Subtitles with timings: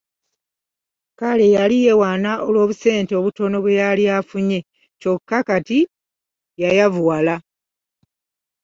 [1.19, 4.59] Kale yali yeewaana olw’obusente obutono bwe yali afunye
[5.01, 5.79] kyokka kati
[6.61, 7.35] yayavuwala.